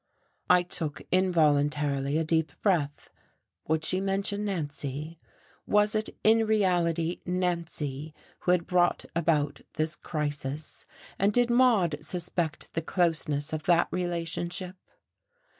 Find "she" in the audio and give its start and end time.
3.85-4.01